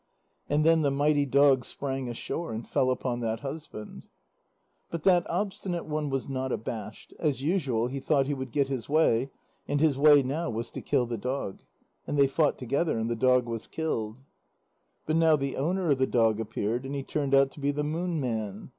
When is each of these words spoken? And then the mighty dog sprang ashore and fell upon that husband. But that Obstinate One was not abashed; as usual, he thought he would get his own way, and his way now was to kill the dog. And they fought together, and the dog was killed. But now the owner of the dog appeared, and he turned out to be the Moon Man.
And 0.49 0.65
then 0.65 0.81
the 0.81 0.89
mighty 0.89 1.27
dog 1.27 1.63
sprang 1.63 2.09
ashore 2.09 2.53
and 2.53 2.67
fell 2.67 2.89
upon 2.89 3.19
that 3.19 3.41
husband. 3.41 4.07
But 4.89 5.03
that 5.03 5.29
Obstinate 5.29 5.85
One 5.85 6.09
was 6.09 6.27
not 6.27 6.51
abashed; 6.51 7.13
as 7.19 7.43
usual, 7.43 7.85
he 7.85 7.99
thought 7.99 8.25
he 8.25 8.33
would 8.33 8.51
get 8.51 8.67
his 8.67 8.89
own 8.89 8.95
way, 8.95 9.31
and 9.67 9.79
his 9.79 9.99
way 9.99 10.23
now 10.23 10.49
was 10.49 10.71
to 10.71 10.81
kill 10.81 11.05
the 11.05 11.19
dog. 11.19 11.61
And 12.07 12.17
they 12.17 12.25
fought 12.25 12.57
together, 12.57 12.97
and 12.97 13.11
the 13.11 13.15
dog 13.15 13.45
was 13.45 13.67
killed. 13.67 14.23
But 15.05 15.17
now 15.17 15.35
the 15.35 15.55
owner 15.55 15.91
of 15.91 15.99
the 15.99 16.07
dog 16.07 16.39
appeared, 16.39 16.83
and 16.83 16.95
he 16.95 17.03
turned 17.03 17.35
out 17.35 17.51
to 17.51 17.59
be 17.59 17.69
the 17.69 17.83
Moon 17.83 18.19
Man. 18.19 18.69